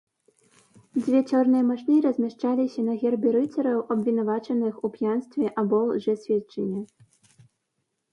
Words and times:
Дзве 1.01 1.19
чорныя 1.31 1.65
машны 1.71 1.97
размяшчаліся 2.05 2.85
на 2.87 2.95
гербе 3.03 3.29
рыцараў, 3.35 3.77
абвінавачаных 3.97 4.73
у 4.89 4.91
п'янстве 4.97 5.45
або 5.65 5.79
лжэсведчанні. 5.91 6.81